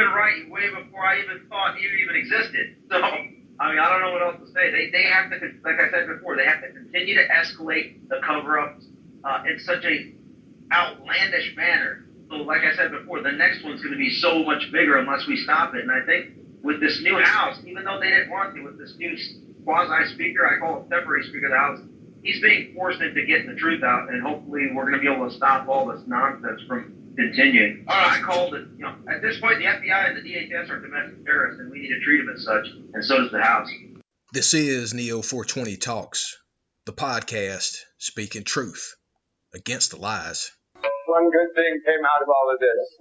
been 0.00 0.12
writing 0.16 0.50
way 0.50 0.68
before 0.70 1.04
I 1.04 1.20
even 1.20 1.46
thought 1.48 1.80
you 1.80 1.88
even 2.02 2.16
existed. 2.16 2.76
So, 2.90 2.96
I 3.66 3.70
mean, 3.70 3.78
I 3.78 3.92
don't 3.92 4.00
know 4.00 4.12
what 4.12 4.22
else 4.22 4.40
to 4.40 4.52
say. 4.52 4.72
They, 4.72 4.90
they 4.90 5.04
have 5.04 5.30
to, 5.30 5.36
like 5.62 5.76
I 5.78 5.90
said 5.92 6.08
before, 6.08 6.34
they 6.34 6.46
have 6.46 6.62
to 6.62 6.72
continue 6.72 7.14
to 7.14 7.28
escalate 7.28 8.08
the 8.08 8.18
cover-ups 8.24 8.84
uh, 9.22 9.42
in 9.46 9.60
such 9.60 9.84
a 9.84 10.14
outlandish 10.72 11.54
manner. 11.56 12.06
So, 12.30 12.36
like 12.36 12.62
I 12.62 12.74
said 12.74 12.90
before, 12.90 13.22
the 13.22 13.32
next 13.32 13.62
one's 13.62 13.82
going 13.82 13.92
to 13.92 13.98
be 13.98 14.10
so 14.10 14.42
much 14.42 14.72
bigger 14.72 14.96
unless 14.96 15.26
we 15.28 15.36
stop 15.36 15.74
it. 15.74 15.82
And 15.82 15.92
I 15.92 16.04
think 16.06 16.32
with 16.62 16.80
this 16.80 17.00
new 17.02 17.18
house, 17.20 17.58
even 17.66 17.84
though 17.84 18.00
they 18.00 18.08
didn't 18.08 18.30
want 18.30 18.56
to, 18.56 18.62
with 18.62 18.78
this 18.78 18.94
new 18.96 19.14
quasi 19.64 20.14
speaker, 20.14 20.46
I 20.46 20.58
call 20.58 20.80
it 20.80 20.90
temporary 20.90 21.28
speaker 21.28 21.46
of 21.46 21.52
the 21.52 21.58
house, 21.58 21.80
he's 22.22 22.40
being 22.40 22.74
forced 22.74 23.02
into 23.02 23.24
getting 23.26 23.46
the 23.46 23.60
truth 23.60 23.84
out, 23.84 24.08
and 24.08 24.22
hopefully 24.22 24.70
we're 24.74 24.88
going 24.88 24.94
to 24.94 25.00
be 25.00 25.12
able 25.12 25.28
to 25.28 25.36
stop 25.36 25.68
all 25.68 25.86
this 25.86 26.00
nonsense 26.06 26.62
from 26.66 26.99
continuing. 27.20 27.84
All 27.86 27.96
right, 27.96 28.18
I 28.18 28.22
called 28.22 28.54
it. 28.54 28.66
You 28.76 28.84
know, 28.84 28.94
at 29.08 29.20
this 29.20 29.38
point, 29.40 29.58
the 29.58 29.66
FBI 29.66 30.08
and 30.08 30.16
the 30.16 30.22
DHS 30.22 30.70
are 30.70 30.80
domestic 30.80 31.24
terrorists, 31.24 31.60
and 31.60 31.70
we 31.70 31.80
need 31.80 31.88
to 31.88 32.00
treat 32.00 32.24
them 32.24 32.34
as 32.34 32.44
such, 32.44 32.66
and 32.94 33.04
so 33.04 33.18
does 33.18 33.30
the 33.30 33.42
House. 33.42 33.68
This 34.32 34.54
is 34.54 34.94
Neo 34.94 35.22
420 35.22 35.76
Talks, 35.76 36.38
the 36.86 36.92
podcast 36.92 37.76
speaking 37.98 38.44
truth 38.44 38.94
against 39.52 39.90
the 39.90 39.98
lies. 39.98 40.52
One 41.06 41.30
good 41.30 41.54
thing 41.54 41.80
came 41.84 42.04
out 42.04 42.22
of 42.22 42.28
all 42.28 42.54
of 42.54 42.60
this. 42.60 42.96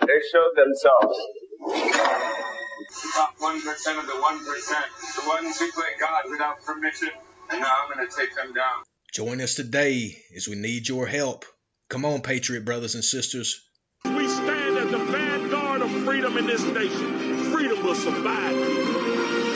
They 0.00 0.20
showed 0.30 0.54
themselves. 0.54 1.18
The 1.66 3.10
Top 3.14 3.36
1% 3.38 3.98
of 3.98 4.06
the 4.06 4.12
1%. 4.12 5.16
The 5.16 5.28
ones 5.28 5.58
who 5.58 5.72
play 5.72 5.88
God 5.98 6.24
without 6.30 6.62
permission. 6.62 7.08
And 7.50 7.60
now 7.60 7.72
I'm 7.82 7.96
going 7.96 8.06
to 8.06 8.14
take 8.14 8.34
them 8.34 8.52
down. 8.52 8.84
Join 9.12 9.40
us 9.40 9.54
today 9.54 10.16
as 10.36 10.46
we 10.46 10.56
need 10.56 10.88
your 10.88 11.06
help. 11.06 11.44
Come 11.94 12.04
on, 12.06 12.22
Patriot 12.22 12.64
brothers 12.64 12.96
and 12.96 13.04
sisters. 13.04 13.60
We 14.04 14.26
stand 14.26 14.78
as 14.78 14.90
the 14.90 14.98
vanguard 14.98 15.80
of 15.80 15.88
freedom 16.04 16.36
in 16.36 16.44
this 16.44 16.64
nation. 16.64 17.52
Freedom 17.52 17.84
will 17.84 17.94
survive. 17.94 18.56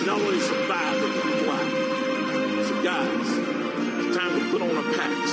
Not 0.06 0.20
only 0.20 0.39
survive, 0.39 1.00
but 1.00 1.12
thrive. 1.42 1.72
So, 2.69 2.83
guys, 2.84 4.06
it's 4.06 4.16
time 4.16 4.39
to 4.39 4.50
put 4.53 4.62
on 4.62 4.77
our 4.77 4.84
packs. 4.94 5.33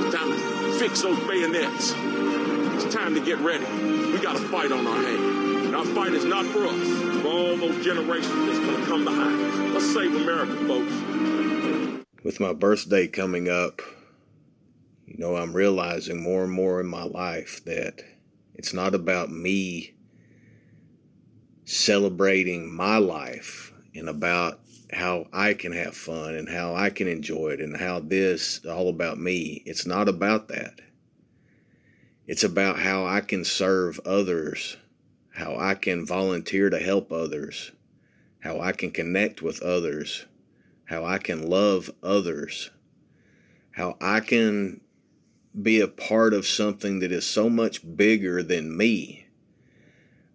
It's 0.00 0.14
time 0.14 0.30
to 0.30 0.78
fix 0.78 1.02
those 1.02 1.18
bayonets. 1.28 1.92
It's 1.92 2.94
time 2.94 3.12
to 3.14 3.20
get 3.22 3.38
ready. 3.40 3.66
We 4.10 4.18
got 4.20 4.36
a 4.36 4.48
fight 4.48 4.72
on 4.72 4.86
our 4.86 5.02
hands. 5.02 5.66
And 5.66 5.76
our 5.76 5.84
fight 5.84 6.14
is 6.14 6.24
not 6.24 6.46
for 6.46 6.64
us, 6.64 7.20
for 7.20 7.28
all 7.28 7.56
those 7.58 7.84
generations 7.84 8.46
that's 8.46 8.58
going 8.58 8.80
to 8.80 8.86
come 8.86 9.04
behind 9.04 9.38
us. 9.38 9.74
Let's 9.74 9.92
save 9.92 10.16
America, 10.16 10.56
folks. 10.66 12.04
With 12.24 12.40
my 12.40 12.54
birthday 12.54 13.06
coming 13.06 13.50
up, 13.50 13.82
you 15.10 15.18
know, 15.18 15.36
I'm 15.36 15.52
realizing 15.52 16.22
more 16.22 16.44
and 16.44 16.52
more 16.52 16.80
in 16.80 16.86
my 16.86 17.02
life 17.02 17.64
that 17.64 18.00
it's 18.54 18.72
not 18.72 18.94
about 18.94 19.28
me 19.30 19.94
celebrating 21.64 22.72
my 22.72 22.98
life 22.98 23.72
and 23.92 24.08
about 24.08 24.60
how 24.92 25.26
I 25.32 25.54
can 25.54 25.72
have 25.72 25.96
fun 25.96 26.36
and 26.36 26.48
how 26.48 26.76
I 26.76 26.90
can 26.90 27.08
enjoy 27.08 27.50
it 27.50 27.60
and 27.60 27.76
how 27.76 27.98
this 27.98 28.64
all 28.64 28.88
about 28.88 29.18
me. 29.18 29.64
It's 29.66 29.84
not 29.84 30.08
about 30.08 30.46
that. 30.48 30.80
It's 32.28 32.44
about 32.44 32.78
how 32.78 33.04
I 33.04 33.20
can 33.20 33.44
serve 33.44 33.98
others, 34.06 34.76
how 35.34 35.56
I 35.58 35.74
can 35.74 36.06
volunteer 36.06 36.70
to 36.70 36.78
help 36.78 37.10
others, 37.10 37.72
how 38.38 38.60
I 38.60 38.70
can 38.70 38.92
connect 38.92 39.42
with 39.42 39.60
others, 39.60 40.24
how 40.84 41.04
I 41.04 41.18
can 41.18 41.48
love 41.48 41.90
others, 42.00 42.70
how 43.72 43.96
I 44.00 44.20
can 44.20 44.80
be 45.60 45.80
a 45.80 45.88
part 45.88 46.32
of 46.32 46.46
something 46.46 47.00
that 47.00 47.12
is 47.12 47.26
so 47.26 47.48
much 47.50 47.96
bigger 47.96 48.42
than 48.42 48.76
me 48.76 49.26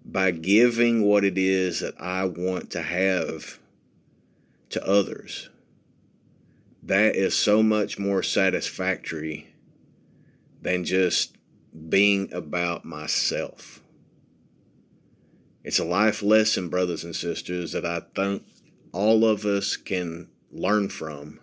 by 0.03 0.31
giving 0.31 1.03
what 1.03 1.23
it 1.23 1.37
is 1.37 1.79
that 1.79 1.99
I 1.99 2.25
want 2.25 2.71
to 2.71 2.81
have 2.81 3.59
to 4.69 4.87
others. 4.87 5.49
That 6.83 7.15
is 7.15 7.35
so 7.35 7.63
much 7.63 7.97
more 7.97 8.21
satisfactory 8.21 9.47
than 10.61 10.83
just 10.83 11.37
being 11.89 12.31
about 12.31 12.85
myself. 12.85 13.81
It's 15.63 15.79
a 15.79 15.85
life 15.85 16.21
lesson, 16.21 16.69
brothers 16.69 17.03
and 17.03 17.15
sisters, 17.15 17.71
that 17.71 17.85
I 17.85 18.01
think 18.15 18.43
all 18.91 19.25
of 19.25 19.45
us 19.45 19.75
can 19.77 20.29
learn 20.51 20.89
from. 20.89 21.39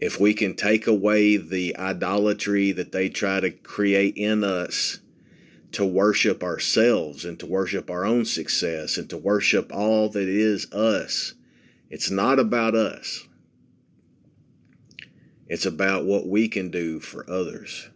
If 0.00 0.18
we 0.18 0.32
can 0.32 0.56
take 0.56 0.86
away 0.86 1.36
the 1.36 1.76
idolatry 1.76 2.72
that 2.72 2.90
they 2.90 3.10
try 3.10 3.38
to 3.38 3.50
create 3.50 4.16
in 4.16 4.42
us 4.42 4.98
to 5.72 5.84
worship 5.84 6.42
ourselves 6.42 7.26
and 7.26 7.38
to 7.38 7.46
worship 7.46 7.90
our 7.90 8.06
own 8.06 8.24
success 8.24 8.96
and 8.96 9.10
to 9.10 9.18
worship 9.18 9.70
all 9.74 10.08
that 10.08 10.26
is 10.26 10.72
us, 10.72 11.34
it's 11.90 12.10
not 12.10 12.38
about 12.38 12.74
us. 12.74 13.28
It's 15.46 15.66
about 15.66 16.06
what 16.06 16.26
we 16.26 16.48
can 16.48 16.70
do 16.70 16.98
for 16.98 17.28
others. 17.30 17.90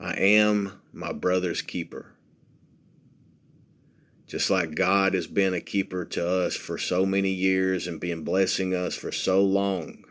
I 0.00 0.12
am 0.12 0.80
my 0.92 1.12
brother's 1.12 1.60
keeper. 1.60 2.14
Just 4.26 4.48
like 4.48 4.74
God 4.74 5.12
has 5.12 5.26
been 5.26 5.52
a 5.52 5.60
keeper 5.60 6.04
to 6.06 6.26
us 6.26 6.56
for 6.56 6.78
so 6.78 7.04
many 7.04 7.30
years 7.30 7.86
and 7.86 8.00
been 8.00 8.24
blessing 8.24 8.74
us 8.74 8.94
for 8.94 9.12
so 9.12 9.42
long 9.42 10.04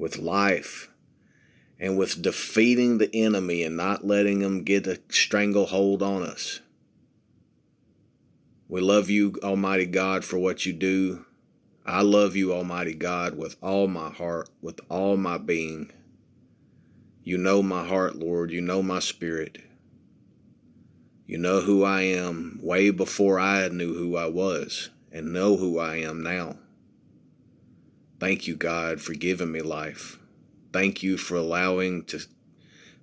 with 0.00 0.16
life 0.18 0.90
and 1.78 1.96
with 1.98 2.22
defeating 2.22 2.98
the 2.98 3.14
enemy 3.14 3.62
and 3.62 3.76
not 3.76 4.06
letting 4.06 4.40
them 4.40 4.64
get 4.64 4.86
a 4.86 4.98
stranglehold 5.10 6.02
on 6.02 6.22
us. 6.22 6.60
We 8.66 8.80
love 8.80 9.10
you, 9.10 9.36
Almighty 9.42 9.86
God, 9.86 10.24
for 10.24 10.38
what 10.38 10.64
you 10.64 10.72
do. 10.72 11.26
I 11.84 12.02
love 12.02 12.34
you, 12.34 12.52
Almighty 12.52 12.94
God, 12.94 13.36
with 13.36 13.56
all 13.62 13.88
my 13.88 14.10
heart, 14.10 14.48
with 14.62 14.80
all 14.88 15.16
my 15.16 15.38
being. 15.38 15.92
You 17.22 17.36
know 17.36 17.62
my 17.62 17.86
heart, 17.86 18.16
Lord. 18.16 18.50
You 18.50 18.60
know 18.60 18.82
my 18.82 19.00
spirit. 19.00 19.58
You 21.26 21.38
know 21.38 21.60
who 21.60 21.84
I 21.84 22.02
am 22.02 22.58
way 22.62 22.90
before 22.90 23.38
I 23.38 23.68
knew 23.68 23.94
who 23.94 24.16
I 24.16 24.26
was 24.26 24.90
and 25.12 25.32
know 25.32 25.56
who 25.56 25.78
I 25.78 25.96
am 25.96 26.22
now. 26.22 26.56
Thank 28.20 28.46
you, 28.46 28.54
God, 28.54 29.00
for 29.00 29.14
giving 29.14 29.50
me 29.50 29.62
life. 29.62 30.18
Thank 30.74 31.02
you 31.02 31.16
for 31.16 31.36
allowing 31.36 32.04
to 32.04 32.20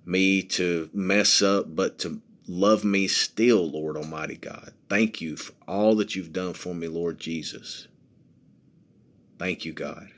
me 0.06 0.42
to 0.42 0.88
mess 0.94 1.42
up, 1.42 1.74
but 1.74 1.98
to 1.98 2.22
love 2.46 2.84
me 2.84 3.08
still, 3.08 3.68
Lord 3.68 3.96
Almighty 3.96 4.36
God. 4.36 4.72
Thank 4.88 5.20
you 5.20 5.36
for 5.36 5.52
all 5.66 5.96
that 5.96 6.14
you've 6.14 6.32
done 6.32 6.54
for 6.54 6.72
me, 6.72 6.86
Lord 6.86 7.18
Jesus. 7.18 7.88
Thank 9.38 9.64
you, 9.64 9.72
God. 9.72 10.08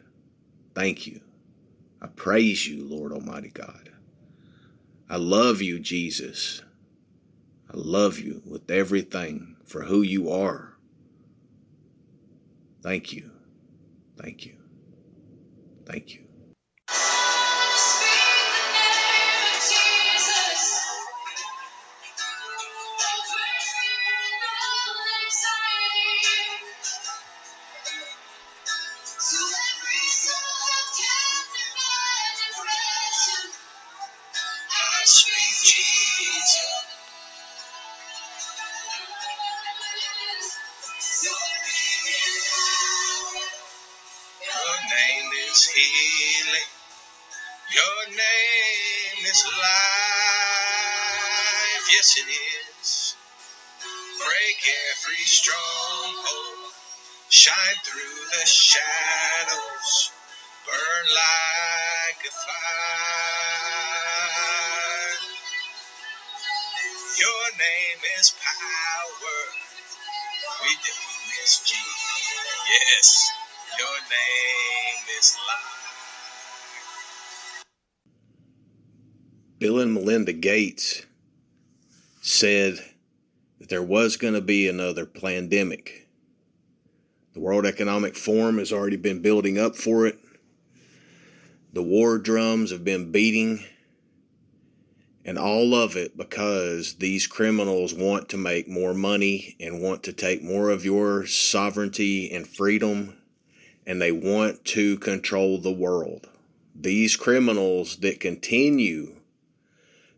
Thank 0.74 1.06
you. 1.06 1.20
I 2.02 2.06
praise 2.06 2.68
you, 2.68 2.84
Lord 2.84 3.10
Almighty 3.12 3.50
God. 3.50 3.90
I 5.08 5.16
love 5.16 5.60
you, 5.60 5.80
Jesus. 5.80 6.62
I 7.68 7.76
love 7.76 8.18
you 8.18 8.42
with 8.46 8.70
everything 8.70 9.56
for 9.64 9.82
who 9.82 10.02
you 10.02 10.30
are. 10.30 10.74
Thank 12.82 13.12
you. 13.12 13.30
Thank 14.16 14.46
you. 14.46 14.59
Thank 15.90 16.14
you. 16.14 16.29
Is 49.40 49.46
life. 49.52 49.64
Yes, 51.92 52.16
it 52.18 52.28
is. 52.30 53.16
Break 54.04 54.60
every 54.92 55.24
stronghold. 55.26 56.72
Shine 57.30 57.78
through 57.84 58.26
the 58.32 58.46
shadows. 58.46 60.12
Burn 60.66 61.06
like 61.14 62.20
a 62.26 62.30
fire. 62.32 62.58
Your 67.18 67.46
name 67.58 68.02
is 68.20 68.32
power. 68.42 69.42
We 70.62 70.70
name 70.74 71.30
is 71.44 71.52
Jesus. 71.64 72.24
Yes. 72.70 73.08
Your 73.78 73.98
name 74.10 75.06
is 75.20 75.36
life. 75.48 75.79
Bill 79.60 79.78
and 79.78 79.92
Melinda 79.92 80.32
Gates 80.32 81.04
said 82.22 82.78
that 83.58 83.68
there 83.68 83.82
was 83.82 84.16
going 84.16 84.32
to 84.32 84.40
be 84.40 84.66
another 84.66 85.04
pandemic. 85.04 86.08
The 87.34 87.40
World 87.40 87.66
Economic 87.66 88.16
Forum 88.16 88.56
has 88.56 88.72
already 88.72 88.96
been 88.96 89.20
building 89.20 89.58
up 89.58 89.76
for 89.76 90.06
it. 90.06 90.18
The 91.74 91.82
war 91.82 92.16
drums 92.16 92.70
have 92.70 92.86
been 92.86 93.12
beating, 93.12 93.62
and 95.26 95.38
all 95.38 95.74
of 95.74 95.94
it 95.94 96.16
because 96.16 96.94
these 96.94 97.26
criminals 97.26 97.92
want 97.92 98.30
to 98.30 98.38
make 98.38 98.66
more 98.66 98.94
money 98.94 99.56
and 99.60 99.82
want 99.82 100.02
to 100.04 100.14
take 100.14 100.42
more 100.42 100.70
of 100.70 100.86
your 100.86 101.26
sovereignty 101.26 102.32
and 102.32 102.48
freedom, 102.48 103.18
and 103.86 104.00
they 104.00 104.10
want 104.10 104.64
to 104.64 104.96
control 105.00 105.58
the 105.58 105.70
world. 105.70 106.30
These 106.74 107.16
criminals 107.16 107.96
that 107.96 108.20
continue 108.20 109.16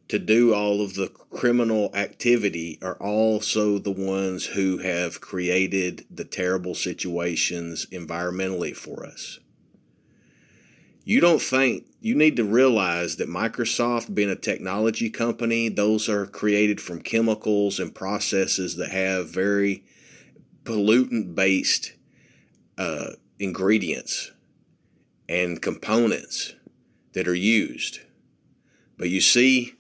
to 0.09 0.19
do 0.19 0.53
all 0.53 0.83
of 0.83 0.95
the 0.95 1.09
criminal 1.31 1.91
activity 1.95 2.79
are 2.83 2.97
also 2.97 3.79
the 3.79 3.91
ones 3.91 4.47
who 4.47 4.79
have 4.79 5.21
created 5.21 6.05
the 6.11 6.25
terrible 6.25 6.75
situations 6.75 7.87
environmentally 7.87 8.77
for 8.77 9.07
us. 9.07 9.39
You 11.05 11.21
don't 11.21 11.43
think 11.43 11.87
you 12.01 12.15
need 12.15 12.37
to 12.37 12.45
realize 12.45 13.17
that 13.17 13.29
Microsoft, 13.29 14.15
being 14.15 14.31
a 14.31 14.37
technology 14.37 15.11
company, 15.11 15.69
those 15.69 16.09
are 16.09 16.27
created 16.27 16.81
from 16.81 17.03
chemicals 17.03 17.81
and 17.81 17.95
processes 17.95 18.77
that 18.77 18.91
have 18.91 19.29
very 19.29 19.85
pollutant 20.65 21.35
based 21.35 21.95
uh, 22.79 23.13
ingredients 23.39 24.33
and 25.29 25.61
components 25.61 26.55
that 27.15 27.27
are 27.27 27.35
used. 27.35 28.01
But 28.97 29.11
you 29.11 29.21
see, 29.21 29.75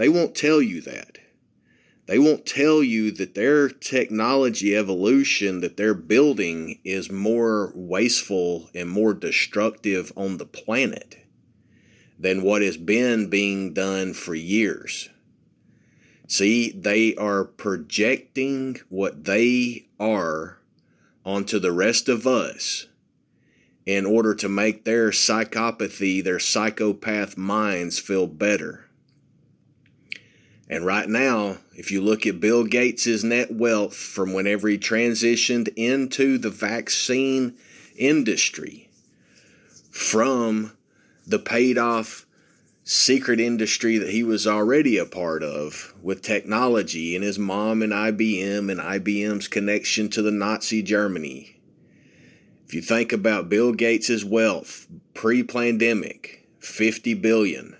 they 0.00 0.08
won't 0.08 0.34
tell 0.34 0.62
you 0.62 0.80
that. 0.80 1.18
They 2.06 2.18
won't 2.18 2.46
tell 2.46 2.82
you 2.82 3.10
that 3.10 3.34
their 3.34 3.68
technology 3.68 4.74
evolution 4.74 5.60
that 5.60 5.76
they're 5.76 5.92
building 5.92 6.80
is 6.84 7.12
more 7.12 7.70
wasteful 7.74 8.70
and 8.74 8.88
more 8.88 9.12
destructive 9.12 10.10
on 10.16 10.38
the 10.38 10.46
planet 10.46 11.18
than 12.18 12.40
what 12.40 12.62
has 12.62 12.78
been 12.78 13.28
being 13.28 13.74
done 13.74 14.14
for 14.14 14.34
years. 14.34 15.10
See, 16.26 16.70
they 16.70 17.14
are 17.16 17.44
projecting 17.44 18.80
what 18.88 19.24
they 19.24 19.86
are 20.00 20.60
onto 21.26 21.58
the 21.58 21.72
rest 21.72 22.08
of 22.08 22.26
us 22.26 22.86
in 23.84 24.06
order 24.06 24.34
to 24.36 24.48
make 24.48 24.86
their 24.86 25.10
psychopathy, 25.10 26.24
their 26.24 26.38
psychopath 26.38 27.36
minds 27.36 27.98
feel 27.98 28.26
better. 28.26 28.86
And 30.70 30.86
right 30.86 31.08
now, 31.08 31.56
if 31.74 31.90
you 31.90 32.00
look 32.00 32.28
at 32.28 32.38
Bill 32.38 32.62
Gates' 32.62 33.24
net 33.24 33.52
wealth 33.52 33.96
from 33.96 34.32
whenever 34.32 34.68
he 34.68 34.78
transitioned 34.78 35.68
into 35.74 36.38
the 36.38 36.48
vaccine 36.48 37.56
industry 37.96 38.88
from 39.90 40.70
the 41.26 41.40
paid 41.40 41.76
off 41.76 42.24
secret 42.84 43.40
industry 43.40 43.98
that 43.98 44.10
he 44.10 44.22
was 44.22 44.46
already 44.46 44.96
a 44.96 45.04
part 45.04 45.42
of 45.42 45.92
with 46.02 46.22
technology 46.22 47.16
and 47.16 47.24
his 47.24 47.38
mom 47.38 47.82
and 47.82 47.92
IBM 47.92 48.70
and 48.70 48.80
IBM's 48.80 49.48
connection 49.48 50.08
to 50.10 50.22
the 50.22 50.30
Nazi 50.30 50.84
Germany. 50.84 51.60
If 52.68 52.74
you 52.74 52.80
think 52.80 53.12
about 53.12 53.48
Bill 53.48 53.72
Gates' 53.72 54.24
wealth 54.24 54.86
pre 55.14 55.42
pandemic, 55.42 56.46
50 56.60 57.14
billion 57.14 57.76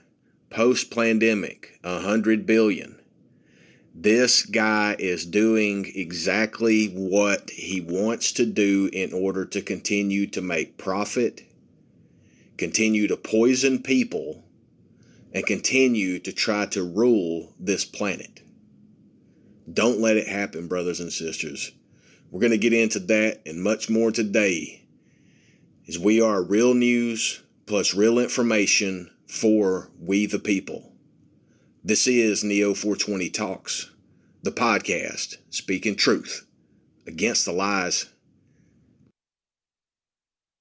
post 0.50 0.90
pandemic, 0.90 1.78
a 1.84 2.00
hundred 2.00 2.44
billion. 2.44 3.00
This 3.94 4.44
guy 4.44 4.96
is 4.98 5.24
doing 5.24 5.90
exactly 5.94 6.88
what 6.88 7.50
he 7.50 7.80
wants 7.80 8.32
to 8.32 8.46
do 8.46 8.90
in 8.92 9.12
order 9.12 9.44
to 9.46 9.62
continue 9.62 10.26
to 10.28 10.40
make 10.40 10.78
profit, 10.78 11.42
continue 12.56 13.06
to 13.08 13.16
poison 13.16 13.82
people, 13.82 14.44
and 15.32 15.46
continue 15.46 16.18
to 16.18 16.32
try 16.32 16.66
to 16.66 16.82
rule 16.82 17.52
this 17.58 17.84
planet. 17.84 18.42
Don't 19.72 20.00
let 20.00 20.16
it 20.16 20.26
happen, 20.26 20.66
brothers 20.66 20.98
and 20.98 21.12
sisters. 21.12 21.70
We're 22.30 22.40
going 22.40 22.50
to 22.50 22.58
get 22.58 22.72
into 22.72 22.98
that 23.00 23.40
and 23.46 23.62
much 23.62 23.88
more 23.88 24.10
today 24.10 24.82
as 25.86 25.98
we 25.98 26.20
are 26.20 26.42
real 26.42 26.74
news 26.74 27.42
plus 27.66 27.94
real 27.94 28.18
information 28.18 29.10
for 29.30 29.88
we 30.00 30.26
the 30.26 30.40
people. 30.40 30.92
This 31.84 32.08
is 32.08 32.42
Neo 32.42 32.74
420 32.74 33.30
Talks, 33.30 33.92
the 34.42 34.50
podcast 34.50 35.36
speaking 35.50 35.94
truth 35.94 36.46
against 37.06 37.44
the 37.44 37.52
lies. 37.52 38.06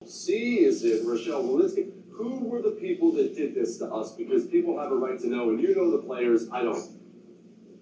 C, 0.06 0.60
is 0.60 0.84
it 0.84 1.04
Rochelle 1.04 1.44
Walensky? 1.44 1.92
Who 2.12 2.48
were 2.48 2.62
the 2.62 2.78
people 2.80 3.12
that 3.14 3.36
did 3.36 3.56
this 3.56 3.80
to 3.80 3.92
us? 3.92 4.12
Because 4.12 4.46
people 4.46 4.80
have 4.80 4.92
a 4.92 4.96
right 4.96 5.20
to 5.20 5.28
know, 5.28 5.50
and 5.50 5.60
you 5.60 5.76
know 5.76 5.90
the 5.90 6.04
players, 6.04 6.48
I 6.52 6.62
don't. 6.62 6.92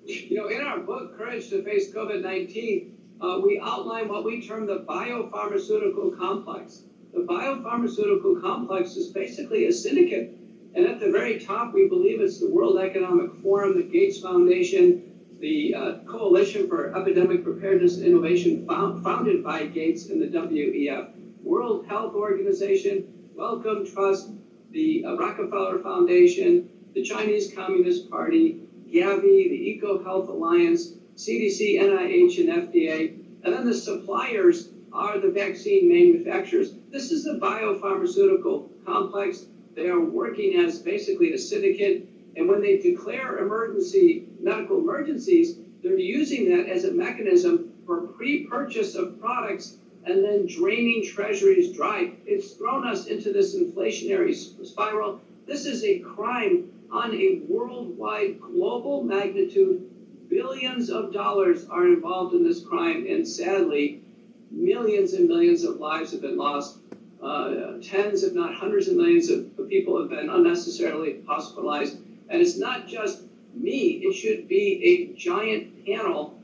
You 0.06 0.38
know, 0.38 0.48
in 0.48 0.62
our 0.62 0.80
book, 0.80 1.18
Courage 1.18 1.50
to 1.50 1.64
Face 1.64 1.94
COVID 1.94 2.22
19, 2.22 2.98
uh, 3.20 3.42
we 3.44 3.60
outline 3.62 4.08
what 4.08 4.24
we 4.24 4.42
term 4.42 4.66
the 4.66 4.86
biopharmaceutical 4.88 6.18
complex. 6.18 6.84
The 7.14 7.24
biopharmaceutical 7.24 8.42
complex 8.42 8.96
is 8.96 9.10
basically 9.10 9.66
a 9.66 9.74
syndicate 9.74 10.38
and 10.78 10.86
at 10.86 11.00
the 11.00 11.10
very 11.10 11.40
top, 11.40 11.74
we 11.74 11.88
believe 11.88 12.22
it's 12.22 12.40
the 12.40 12.48
World 12.48 12.78
Economic 12.78 13.34
Forum, 13.42 13.76
the 13.76 13.82
Gates 13.82 14.20
Foundation, 14.20 15.20
the 15.40 15.74
uh, 15.74 15.94
Coalition 16.06 16.68
for 16.68 16.96
Epidemic 16.96 17.44
Preparedness 17.44 17.98
and 17.98 18.06
Innovation, 18.06 18.68
found, 18.68 19.04
founded 19.04 19.44
by 19.44 19.66
Gates 19.66 20.10
and 20.10 20.22
the 20.22 20.28
WEF, 20.28 21.10
World 21.42 21.88
Health 21.88 22.14
Organization, 22.14 23.12
Wellcome 23.34 23.88
Trust, 23.88 24.30
the 24.70 25.04
uh, 25.04 25.16
Rockefeller 25.16 25.80
Foundation, 25.80 26.70
the 26.94 27.02
Chinese 27.02 27.52
Communist 27.56 28.08
Party, 28.12 28.62
Gavi, 28.86 29.50
the 29.50 29.70
Eco 29.72 30.04
Health 30.04 30.30
Alliance, 30.30 30.92
CDC, 31.16 31.82
NIH, 31.82 32.38
and 32.38 32.72
FDA. 32.72 33.16
And 33.44 33.52
then 33.52 33.66
the 33.66 33.74
suppliers 33.74 34.70
are 34.94 35.18
the 35.18 35.32
vaccine 35.32 35.90
manufacturers. 35.90 36.76
This 36.92 37.12
is 37.12 37.24
the 37.24 37.40
biopharmaceutical 37.42 38.70
complex 38.86 39.48
they 39.78 39.90
are 39.90 40.00
working 40.00 40.56
as 40.56 40.80
basically 40.80 41.34
a 41.34 41.38
syndicate, 41.38 42.10
and 42.36 42.50
when 42.50 42.62
they 42.62 42.80
declare 42.80 43.38
emergency 43.38 44.28
medical 44.40 44.80
emergencies, 44.80 45.60
they're 45.84 46.00
using 46.00 46.50
that 46.50 46.68
as 46.68 46.84
a 46.84 46.92
mechanism 46.92 47.72
for 47.86 48.08
pre-purchase 48.08 48.96
of 48.96 49.22
products 49.22 49.78
and 50.06 50.24
then 50.24 50.48
draining 50.48 51.06
treasuries 51.06 51.72
dry. 51.76 52.12
It's 52.26 52.54
thrown 52.54 52.88
us 52.88 53.06
into 53.06 53.32
this 53.32 53.56
inflationary 53.56 54.34
spiral. 54.66 55.22
This 55.46 55.68
is 55.68 55.84
a 55.84 56.00
crime 56.00 56.72
on 56.92 57.14
a 57.14 57.42
worldwide, 57.48 58.42
global 58.42 59.04
magnitude. 59.04 59.88
Billions 60.28 60.90
of 60.90 61.14
dollars 61.14 61.68
are 61.70 61.86
involved 61.86 62.34
in 62.34 62.44
this 62.44 62.66
crime, 62.66 63.06
and 63.08 63.28
sadly, 63.28 64.02
millions 64.50 65.14
and 65.14 65.28
millions 65.28 65.64
of 65.64 65.78
lives 65.78 66.14
have 66.14 66.22
been 66.22 66.38
lost. 66.38 66.80
Uh, 67.22 67.74
tens, 67.82 68.24
if 68.24 68.34
not 68.34 68.54
hundreds 68.54 68.88
of 68.88 68.96
millions 68.96 69.30
of, 69.30 69.50
people 69.70 70.00
have 70.00 70.10
been 70.10 70.30
unnecessarily 70.30 71.22
hospitalized. 71.28 71.98
And 72.30 72.42
it's 72.42 72.58
not 72.58 72.88
just 72.88 73.24
me, 73.54 74.02
it 74.04 74.14
should 74.14 74.48
be 74.48 74.84
a 74.84 75.18
giant 75.18 75.86
panel 75.86 76.40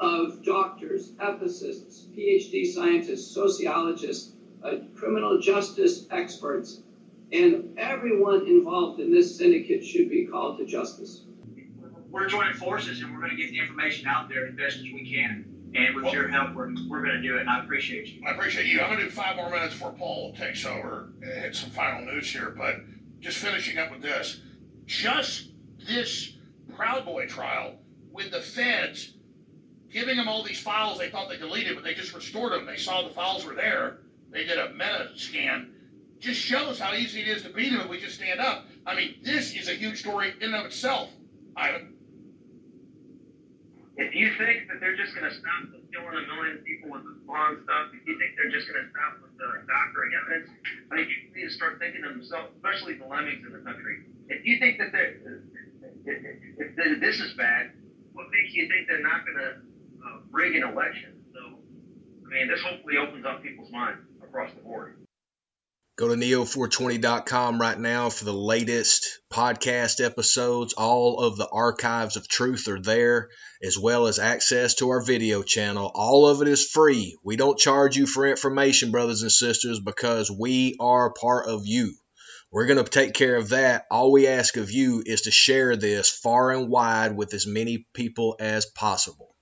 of 0.00 0.42
doctors, 0.44 1.12
ethicists, 1.12 2.06
PhD 2.16 2.66
scientists, 2.66 3.32
sociologists, 3.32 4.32
uh, 4.62 4.76
criminal 4.94 5.38
justice 5.38 6.06
experts, 6.10 6.80
and 7.32 7.74
everyone 7.76 8.46
involved 8.46 9.00
in 9.00 9.10
this 9.10 9.36
syndicate 9.36 9.84
should 9.84 10.08
be 10.08 10.26
called 10.26 10.58
to 10.58 10.66
justice. 10.66 11.22
We're 12.10 12.26
joining 12.26 12.54
forces 12.54 13.00
and 13.00 13.12
we're 13.12 13.20
going 13.20 13.30
to 13.30 13.36
get 13.36 13.50
the 13.50 13.58
information 13.58 14.06
out 14.06 14.28
there 14.28 14.46
as 14.46 14.54
best 14.54 14.76
as 14.78 14.84
we 14.84 15.10
can. 15.10 15.55
And 15.74 15.94
with 15.94 16.04
well, 16.04 16.14
your 16.14 16.28
help, 16.28 16.54
we're, 16.54 16.72
we're 16.88 17.02
going 17.02 17.20
to 17.20 17.22
do 17.22 17.36
it. 17.36 17.46
I 17.46 17.62
appreciate 17.62 18.08
you. 18.08 18.22
I 18.26 18.30
appreciate 18.30 18.66
you. 18.66 18.80
I'm 18.80 18.88
going 18.88 19.00
to 19.00 19.04
do 19.06 19.10
five 19.10 19.36
more 19.36 19.50
minutes 19.50 19.74
before 19.74 19.92
Paul 19.92 20.34
takes 20.34 20.64
over 20.64 21.10
and 21.20 21.42
hit 21.42 21.54
some 21.54 21.70
final 21.70 22.04
news 22.06 22.30
here. 22.30 22.54
But 22.56 22.76
just 23.20 23.38
finishing 23.38 23.78
up 23.78 23.90
with 23.90 24.02
this 24.02 24.40
just 24.86 25.50
this 25.86 26.34
Proud 26.74 27.04
Boy 27.04 27.26
trial 27.26 27.74
with 28.12 28.30
the 28.30 28.40
feds 28.40 29.14
giving 29.90 30.16
them 30.16 30.28
all 30.28 30.42
these 30.42 30.60
files 30.60 30.98
they 30.98 31.10
thought 31.10 31.28
they 31.28 31.38
deleted, 31.38 31.74
but 31.74 31.84
they 31.84 31.94
just 31.94 32.14
restored 32.14 32.52
them. 32.52 32.66
They 32.66 32.76
saw 32.76 33.02
the 33.02 33.14
files 33.14 33.44
were 33.44 33.54
there. 33.54 33.98
They 34.30 34.44
did 34.44 34.58
a 34.58 34.72
meta 34.72 35.10
scan. 35.16 35.72
Just 36.18 36.40
shows 36.40 36.78
how 36.78 36.94
easy 36.94 37.20
it 37.20 37.28
is 37.28 37.42
to 37.42 37.50
beat 37.50 37.70
them 37.70 37.80
if 37.80 37.88
we 37.88 38.00
just 38.00 38.16
stand 38.16 38.40
up. 38.40 38.66
I 38.86 38.94
mean, 38.94 39.16
this 39.22 39.54
is 39.54 39.68
a 39.68 39.74
huge 39.74 40.00
story 40.00 40.34
in 40.40 40.48
and 40.48 40.54
of 40.54 40.66
itself, 40.66 41.10
Ivan. 41.56 41.94
If 43.96 44.12
you 44.12 44.28
think 44.36 44.68
that 44.68 44.76
they're 44.76 44.96
just 44.96 45.16
going 45.16 45.24
to 45.24 45.32
stop 45.32 45.72
killing 45.88 46.16
a 46.20 46.24
million 46.28 46.60
people 46.68 46.92
with 46.92 47.08
the 47.08 47.16
spawn 47.24 47.64
stuff, 47.64 47.96
if 47.96 48.04
you 48.04 48.20
think 48.20 48.36
they're 48.36 48.52
just 48.52 48.68
going 48.68 48.76
to 48.76 48.88
stop 48.92 49.24
with 49.24 49.32
the 49.40 49.48
doctoring 49.64 50.12
evidence, 50.12 50.52
I 50.92 51.00
think 51.00 51.08
you 51.08 51.32
need 51.32 51.48
to 51.48 51.54
start 51.56 51.80
thinking 51.80 52.04
to 52.04 52.12
themselves, 52.12 52.52
especially 52.60 53.00
the 53.00 53.08
lemmings 53.08 53.40
in 53.40 53.56
the 53.56 53.64
country. 53.64 54.04
If 54.28 54.44
you 54.44 54.60
think 54.60 54.76
that 54.84 54.92
they're, 54.92 55.40
if, 56.04 56.76
if 56.76 57.00
this 57.00 57.16
is 57.24 57.32
bad, 57.40 57.72
what 58.12 58.28
makes 58.28 58.52
you 58.52 58.68
think 58.68 58.84
they're 58.84 59.00
not 59.00 59.24
going 59.24 59.40
to 59.40 59.50
uh, 60.04 60.20
rig 60.28 60.52
an 60.52 60.68
election? 60.68 61.16
So, 61.32 61.40
I 61.40 62.28
mean, 62.28 62.52
this 62.52 62.60
hopefully 62.60 63.00
opens 63.00 63.24
up 63.24 63.40
people's 63.40 63.72
minds 63.72 64.04
across 64.20 64.52
the 64.52 64.60
board. 64.60 65.05
Go 65.96 66.08
to 66.08 66.14
neo420.com 66.14 67.58
right 67.58 67.80
now 67.80 68.10
for 68.10 68.26
the 68.26 68.32
latest 68.34 69.18
podcast 69.32 70.04
episodes. 70.04 70.74
All 70.74 71.20
of 71.20 71.38
the 71.38 71.48
archives 71.48 72.18
of 72.18 72.28
truth 72.28 72.68
are 72.68 72.78
there, 72.78 73.30
as 73.62 73.78
well 73.78 74.06
as 74.06 74.18
access 74.18 74.74
to 74.74 74.90
our 74.90 75.00
video 75.00 75.42
channel. 75.42 75.90
All 75.94 76.26
of 76.28 76.42
it 76.42 76.48
is 76.48 76.68
free. 76.68 77.16
We 77.24 77.36
don't 77.36 77.58
charge 77.58 77.96
you 77.96 78.06
for 78.06 78.26
information, 78.26 78.90
brothers 78.90 79.22
and 79.22 79.32
sisters, 79.32 79.80
because 79.80 80.30
we 80.30 80.76
are 80.80 81.14
part 81.14 81.48
of 81.48 81.66
you. 81.66 81.94
We're 82.52 82.66
going 82.66 82.84
to 82.84 82.90
take 82.90 83.14
care 83.14 83.36
of 83.36 83.48
that. 83.48 83.86
All 83.90 84.12
we 84.12 84.26
ask 84.26 84.58
of 84.58 84.70
you 84.70 85.02
is 85.06 85.22
to 85.22 85.30
share 85.30 85.76
this 85.76 86.10
far 86.10 86.50
and 86.50 86.68
wide 86.68 87.16
with 87.16 87.32
as 87.32 87.46
many 87.46 87.86
people 87.94 88.36
as 88.38 88.66
possible. 88.66 89.34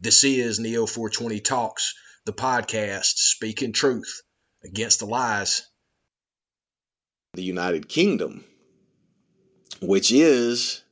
This 0.00 0.24
is 0.24 0.58
Neo 0.58 0.86
420 0.86 1.38
Talks, 1.38 1.94
the 2.24 2.32
podcast 2.32 3.14
speaking 3.18 3.72
truth 3.72 4.22
against 4.64 4.98
the 4.98 5.06
lies 5.06 5.62
the 7.34 7.42
United 7.42 7.88
Kingdom, 7.88 8.44
which 9.80 10.12
is, 10.12 10.82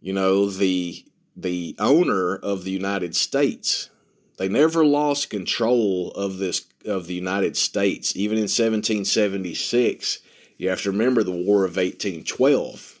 you 0.00 0.12
know, 0.12 0.46
the 0.46 1.04
the 1.36 1.74
owner 1.78 2.36
of 2.36 2.64
the 2.64 2.70
United 2.70 3.16
States. 3.16 3.90
They 4.36 4.48
never 4.48 4.84
lost 4.84 5.30
control 5.30 6.10
of 6.12 6.38
this 6.38 6.66
of 6.84 7.06
the 7.06 7.14
United 7.14 7.56
States, 7.56 8.16
even 8.16 8.36
in 8.36 8.44
1776. 8.44 10.20
You 10.56 10.68
have 10.68 10.82
to 10.82 10.90
remember 10.90 11.22
the 11.22 11.30
War 11.30 11.64
of 11.64 11.76
1812. 11.76 13.00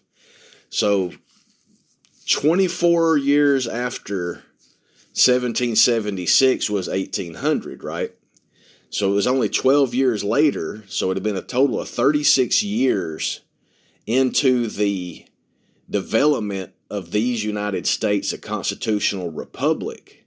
So, 0.70 1.12
24 2.28 3.18
years 3.18 3.66
after 3.66 4.42
1776 5.14 6.70
was 6.70 6.88
1800, 6.88 7.82
right? 7.82 8.12
So 8.90 9.12
it 9.12 9.14
was 9.14 9.26
only 9.28 9.48
12 9.48 9.94
years 9.94 10.24
later, 10.24 10.82
so 10.88 11.10
it 11.10 11.16
had 11.16 11.22
been 11.22 11.36
a 11.36 11.42
total 11.42 11.80
of 11.80 11.88
36 11.88 12.62
years 12.64 13.40
into 14.04 14.66
the 14.66 15.26
development 15.88 16.72
of 16.90 17.12
these 17.12 17.44
United 17.44 17.86
States, 17.86 18.32
a 18.32 18.38
constitutional 18.38 19.30
republic, 19.30 20.26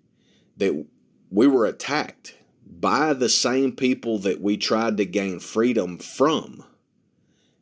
that 0.56 0.86
we 1.30 1.46
were 1.46 1.66
attacked 1.66 2.36
by 2.66 3.12
the 3.14 3.28
same 3.28 3.74
people 3.74 4.18
that 4.20 4.40
we 4.40 4.56
tried 4.56 4.96
to 4.98 5.06
gain 5.06 5.40
freedom 5.40 5.98
from. 5.98 6.64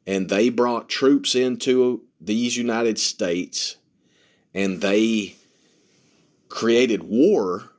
And 0.05 0.29
they 0.29 0.49
brought 0.49 0.87
troops 0.87 1.33
into 1.33 2.03
these 2.19 2.57
United 2.57 2.99
States 2.99 3.77
and 4.53 4.81
they 4.81 5.35
created 6.49 7.03
war 7.03 7.71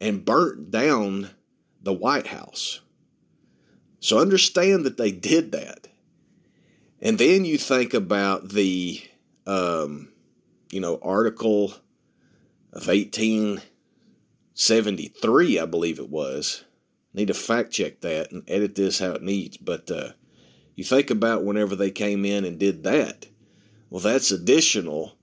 and 0.00 0.24
burnt 0.24 0.70
down 0.70 1.30
the 1.88 1.94
White 1.94 2.26
House. 2.26 2.82
So 3.98 4.18
understand 4.18 4.84
that 4.84 4.98
they 4.98 5.10
did 5.10 5.52
that. 5.52 5.88
And 7.00 7.16
then 7.16 7.46
you 7.46 7.56
think 7.56 7.94
about 7.94 8.50
the, 8.50 9.00
um, 9.46 10.12
you 10.70 10.80
know, 10.80 10.98
article 11.00 11.72
of 12.74 12.88
1873, 12.88 15.58
I 15.58 15.64
believe 15.64 15.98
it 15.98 16.10
was. 16.10 16.62
Need 17.14 17.28
to 17.28 17.34
fact 17.34 17.70
check 17.70 18.02
that 18.02 18.32
and 18.32 18.44
edit 18.48 18.74
this 18.74 18.98
how 18.98 19.12
it 19.12 19.22
needs. 19.22 19.56
But 19.56 19.90
uh, 19.90 20.10
you 20.74 20.84
think 20.84 21.08
about 21.08 21.46
whenever 21.46 21.74
they 21.74 21.90
came 21.90 22.26
in 22.26 22.44
and 22.44 22.58
did 22.58 22.84
that. 22.84 23.28
Well, 23.88 24.02
that's 24.02 24.30
additional 24.30 25.16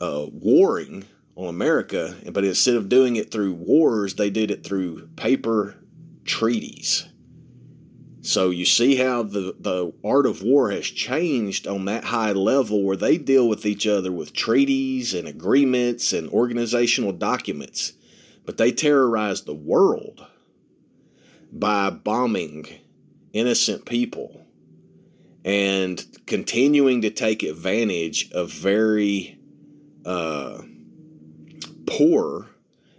uh, 0.00 0.26
warring 0.30 1.06
on 1.36 1.48
America, 1.48 2.16
but 2.32 2.44
instead 2.44 2.74
of 2.74 2.88
doing 2.88 3.16
it 3.16 3.30
through 3.30 3.52
wars, 3.52 4.14
they 4.14 4.30
did 4.30 4.50
it 4.50 4.64
through 4.64 5.06
paper 5.16 5.76
treaties. 6.24 7.06
So 8.22 8.50
you 8.50 8.64
see 8.64 8.96
how 8.96 9.22
the, 9.22 9.54
the 9.60 9.92
art 10.02 10.26
of 10.26 10.42
war 10.42 10.70
has 10.70 10.86
changed 10.86 11.68
on 11.68 11.84
that 11.84 12.02
high 12.02 12.32
level 12.32 12.82
where 12.82 12.96
they 12.96 13.18
deal 13.18 13.48
with 13.48 13.64
each 13.64 13.86
other 13.86 14.10
with 14.10 14.32
treaties 14.32 15.14
and 15.14 15.28
agreements 15.28 16.12
and 16.12 16.28
organizational 16.30 17.12
documents. 17.12 17.92
But 18.44 18.56
they 18.56 18.72
terrorize 18.72 19.42
the 19.42 19.54
world 19.54 20.26
by 21.52 21.90
bombing 21.90 22.66
innocent 23.32 23.84
people 23.84 24.44
and 25.44 26.04
continuing 26.26 27.02
to 27.02 27.10
take 27.10 27.44
advantage 27.44 28.32
of 28.32 28.50
very 28.50 29.38
uh, 30.04 30.62
poor, 31.86 32.48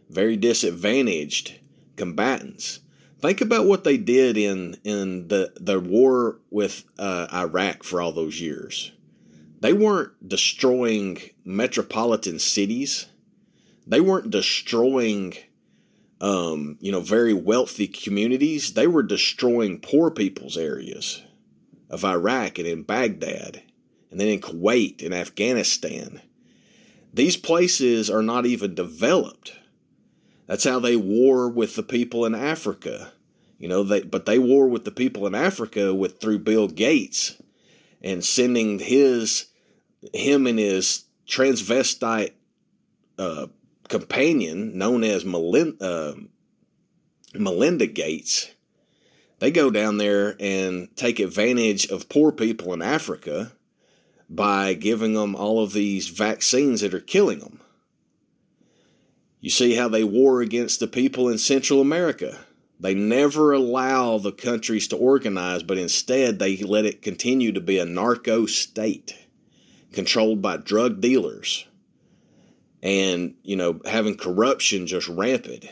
very 0.09 0.37
disadvantaged 0.37 1.59
combatants. 1.95 2.79
Think 3.19 3.41
about 3.41 3.65
what 3.65 3.83
they 3.83 3.97
did 3.97 4.37
in 4.37 4.77
in 4.83 5.27
the 5.27 5.51
the 5.59 5.79
war 5.79 6.39
with 6.51 6.85
uh, 6.99 7.27
Iraq 7.33 7.83
for 7.83 8.01
all 8.01 8.11
those 8.11 8.39
years. 8.39 8.91
They 9.59 9.73
weren't 9.73 10.11
destroying 10.27 11.19
metropolitan 11.43 12.37
cities. 12.37 13.07
They 13.87 14.01
weren't 14.01 14.29
destroying, 14.29 15.33
um, 16.21 16.77
you 16.79 16.91
know, 16.91 16.99
very 16.99 17.33
wealthy 17.33 17.87
communities. 17.87 18.73
They 18.73 18.85
were 18.85 19.01
destroying 19.01 19.79
poor 19.79 20.11
people's 20.11 20.57
areas 20.57 21.23
of 21.89 22.05
Iraq 22.05 22.59
and 22.59 22.67
in 22.67 22.83
Baghdad, 22.83 23.63
and 24.11 24.19
then 24.19 24.27
in 24.27 24.41
Kuwait 24.41 25.03
and 25.03 25.13
Afghanistan. 25.13 26.21
These 27.13 27.37
places 27.37 28.09
are 28.09 28.21
not 28.21 28.45
even 28.45 28.75
developed. 28.75 29.53
That's 30.45 30.63
how 30.63 30.79
they 30.79 30.95
war 30.95 31.49
with 31.49 31.75
the 31.75 31.83
people 31.83 32.25
in 32.25 32.35
Africa. 32.35 33.11
You 33.59 33.67
know, 33.67 33.83
they 33.83 34.01
but 34.01 34.25
they 34.25 34.39
war 34.39 34.67
with 34.67 34.85
the 34.85 34.91
people 34.91 35.25
in 35.25 35.35
Africa 35.35 35.93
with 35.93 36.19
through 36.19 36.39
Bill 36.39 36.67
Gates 36.67 37.41
and 38.01 38.23
sending 38.23 38.79
his 38.79 39.47
him 40.13 40.47
and 40.47 40.59
his 40.59 41.05
transvestite 41.27 42.33
uh, 43.17 43.47
companion 43.89 44.77
known 44.77 45.03
as 45.03 45.25
Melinda, 45.25 45.83
uh, 45.83 46.13
Melinda 47.33 47.87
Gates. 47.87 48.51
They 49.39 49.51
go 49.51 49.69
down 49.69 49.97
there 49.97 50.35
and 50.39 50.95
take 50.95 51.19
advantage 51.19 51.87
of 51.87 52.09
poor 52.09 52.31
people 52.31 52.73
in 52.73 52.81
Africa 52.81 53.51
by 54.29 54.73
giving 54.73 55.13
them 55.13 55.35
all 55.35 55.63
of 55.63 55.73
these 55.73 56.09
vaccines 56.09 56.81
that 56.81 56.93
are 56.93 56.99
killing 56.99 57.39
them. 57.39 57.61
You 59.39 59.49
see 59.49 59.75
how 59.75 59.87
they 59.87 60.03
war 60.03 60.41
against 60.41 60.79
the 60.79 60.87
people 60.87 61.29
in 61.29 61.37
Central 61.37 61.79
America. 61.79 62.37
They 62.79 62.93
never 62.93 63.53
allow 63.53 64.17
the 64.17 64.31
countries 64.31 64.87
to 64.89 64.97
organize, 64.97 65.63
but 65.63 65.77
instead 65.77 66.39
they 66.39 66.57
let 66.57 66.85
it 66.85 67.01
continue 67.01 67.51
to 67.53 67.61
be 67.61 67.79
a 67.79 67.85
narco 67.85 68.45
state 68.45 69.15
controlled 69.93 70.41
by 70.41 70.57
drug 70.57 71.01
dealers 71.01 71.65
and, 72.83 73.35
you 73.43 73.55
know, 73.55 73.79
having 73.85 74.15
corruption 74.15 74.85
just 74.85 75.07
rampant. 75.07 75.65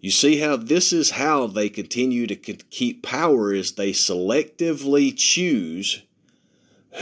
You 0.00 0.10
see 0.10 0.38
how 0.38 0.56
this 0.56 0.92
is 0.92 1.12
how 1.12 1.46
they 1.46 1.70
continue 1.70 2.26
to 2.26 2.36
keep 2.36 3.02
power 3.02 3.54
is 3.54 3.72
they 3.72 3.92
selectively 3.92 5.16
choose 5.16 6.02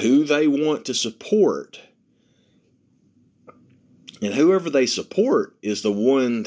who 0.01 0.25
they 0.25 0.49
want 0.49 0.85
to 0.87 0.95
support. 0.95 1.81
And 4.21 4.35
whoever 4.35 4.71
they 4.71 4.87
support 4.87 5.57
is 5.63 5.83
the 5.83 5.93
one 5.93 6.47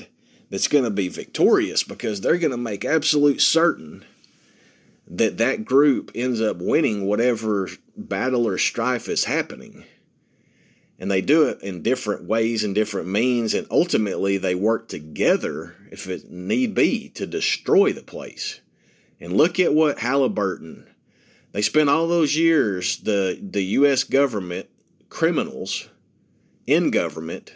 that's 0.49 0.67
going 0.67 0.85
to 0.85 0.89
be 0.89 1.09
victorious 1.09 1.83
because 1.83 2.21
they're 2.21 2.37
going 2.37 2.51
to 2.51 2.57
make 2.57 2.85
absolute 2.85 3.41
certain 3.41 4.05
that 5.07 5.37
that 5.37 5.65
group 5.65 6.11
ends 6.15 6.41
up 6.41 6.57
winning 6.57 7.05
whatever 7.05 7.69
battle 7.95 8.47
or 8.47 8.57
strife 8.57 9.07
is 9.07 9.25
happening. 9.25 9.83
And 10.97 11.11
they 11.11 11.21
do 11.21 11.49
it 11.49 11.61
in 11.61 11.83
different 11.83 12.23
ways 12.23 12.63
and 12.63 12.73
different 12.73 13.09
means, 13.09 13.53
and 13.53 13.67
ultimately 13.69 14.37
they 14.37 14.55
work 14.55 14.87
together, 14.87 15.75
if 15.91 16.07
it 16.07 16.31
need 16.31 16.73
be, 16.73 17.09
to 17.09 17.27
destroy 17.27 17.91
the 17.91 18.01
place. 18.01 18.61
And 19.19 19.33
look 19.33 19.59
at 19.59 19.73
what 19.73 19.99
Halliburton 19.99 20.87
they 21.55 21.62
spent 21.62 21.89
all 21.89 22.09
those 22.09 22.35
years, 22.35 22.97
the, 22.97 23.39
the 23.41 23.63
U.S. 23.63 24.03
government, 24.03 24.67
criminals 25.07 25.88
in 26.67 26.91
government, 26.91 27.53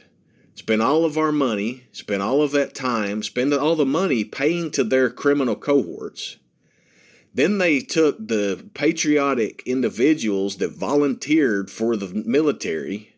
spent 0.56 0.82
all 0.82 1.04
of 1.04 1.18
our 1.18 1.34
money, 1.34 1.84
spent 1.92 2.22
all 2.22 2.42
of 2.42 2.52
that 2.52 2.74
time, 2.74 3.22
spend 3.24 3.54
all 3.54 3.76
the 3.76 3.86
money 3.86 4.24
paying 4.24 4.72
to 4.72 4.86
their 4.86 5.10
criminal 5.10 5.58
cohorts. 5.58 6.38
Then 7.34 7.58
they 7.58 7.82
took 7.82 8.26
the 8.26 8.70
patriotic 8.74 9.64
individuals 9.66 10.60
that 10.60 10.72
volunteered 10.72 11.70
for 11.70 11.98
the 11.98 12.24
military, 12.26 13.16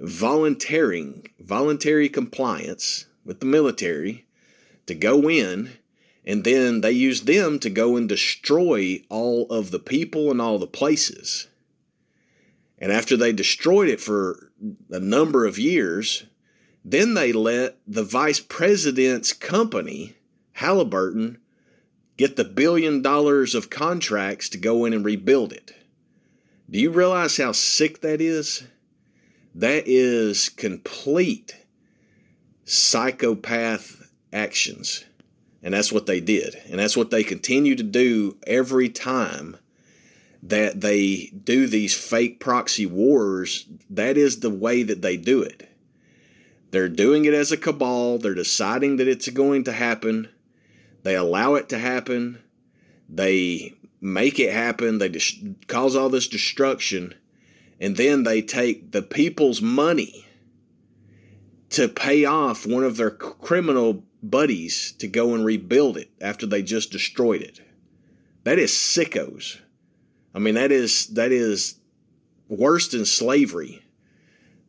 volunteering, 0.00 1.28
voluntary 1.38 2.08
compliance 2.08 3.06
with 3.24 3.38
the 3.38 3.46
military 3.46 4.26
to 4.86 4.96
go 4.96 5.30
in 5.30 5.70
and 6.24 6.44
then 6.44 6.80
they 6.80 6.92
used 6.92 7.26
them 7.26 7.58
to 7.60 7.70
go 7.70 7.96
and 7.96 8.08
destroy 8.08 9.02
all 9.08 9.46
of 9.50 9.70
the 9.70 9.78
people 9.78 10.30
and 10.30 10.40
all 10.40 10.58
the 10.58 10.66
places. 10.66 11.48
And 12.78 12.92
after 12.92 13.16
they 13.16 13.32
destroyed 13.32 13.88
it 13.88 14.00
for 14.00 14.50
a 14.90 15.00
number 15.00 15.46
of 15.46 15.58
years, 15.58 16.24
Then 16.84 17.14
they 17.14 17.32
let 17.32 17.78
the 17.86 18.02
vice 18.02 18.40
president's 18.40 19.32
company, 19.32 20.16
Halliburton, 20.52 21.38
get 22.16 22.36
the 22.36 22.44
billion 22.44 23.02
dollars 23.02 23.54
of 23.54 23.70
contracts 23.70 24.48
to 24.50 24.58
go 24.58 24.84
in 24.84 24.92
and 24.92 25.04
rebuild 25.04 25.52
it. 25.52 25.74
Do 26.70 26.78
you 26.78 26.90
realize 26.90 27.36
how 27.36 27.52
sick 27.52 28.00
that 28.00 28.20
is? 28.20 28.62
That 29.54 29.84
is 29.86 30.48
complete 30.48 31.56
psychopath 32.64 34.10
actions. 34.32 35.04
And 35.62 35.74
that's 35.74 35.92
what 35.92 36.06
they 36.06 36.20
did. 36.20 36.56
And 36.70 36.78
that's 36.78 36.96
what 36.96 37.10
they 37.10 37.22
continue 37.22 37.76
to 37.76 37.82
do 37.82 38.36
every 38.46 38.88
time 38.88 39.56
that 40.42 40.80
they 40.80 41.30
do 41.44 41.66
these 41.66 41.94
fake 41.94 42.40
proxy 42.40 42.86
wars. 42.86 43.66
That 43.90 44.16
is 44.16 44.40
the 44.40 44.50
way 44.50 44.82
that 44.82 45.02
they 45.02 45.16
do 45.16 45.42
it. 45.42 45.68
They're 46.70 46.88
doing 46.88 47.24
it 47.24 47.34
as 47.34 47.52
a 47.52 47.56
cabal. 47.56 48.18
They're 48.18 48.34
deciding 48.34 48.96
that 48.96 49.08
it's 49.08 49.28
going 49.28 49.64
to 49.64 49.72
happen. 49.72 50.28
They 51.02 51.16
allow 51.16 51.54
it 51.54 51.68
to 51.70 51.78
happen. 51.78 52.38
They 53.08 53.74
make 54.00 54.38
it 54.38 54.52
happen. 54.52 54.98
They 54.98 55.08
dis- 55.08 55.36
cause 55.66 55.96
all 55.96 56.08
this 56.08 56.28
destruction. 56.28 57.14
And 57.80 57.96
then 57.96 58.22
they 58.22 58.40
take 58.40 58.92
the 58.92 59.02
people's 59.02 59.60
money 59.60 60.26
to 61.70 61.88
pay 61.88 62.24
off 62.24 62.66
one 62.66 62.84
of 62.84 62.96
their 62.96 63.10
criminal 63.10 64.04
buddies 64.22 64.92
to 64.98 65.08
go 65.08 65.34
and 65.34 65.44
rebuild 65.44 65.96
it 65.96 66.10
after 66.20 66.46
they 66.46 66.62
just 66.62 66.90
destroyed 66.90 67.42
it. 67.42 67.60
That 68.44 68.58
is 68.58 68.70
sickos. 68.70 69.58
I 70.34 70.38
mean, 70.38 70.54
that 70.54 70.72
is 70.72 71.08
that 71.08 71.32
is 71.32 71.76
worse 72.48 72.88
than 72.88 73.04
slavery. 73.04 73.82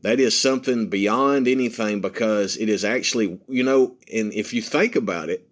That 0.02 0.20
is 0.20 0.40
something 0.40 0.88
beyond 0.88 1.48
anything 1.48 2.02
because 2.02 2.58
it 2.58 2.70
is 2.70 2.84
actually, 2.84 3.40
you 3.48 3.64
know, 3.64 3.98
and 4.12 4.34
if 4.34 4.52
you 4.54 4.62
think 4.62 4.96
about 4.96 5.30
it, 5.30 5.48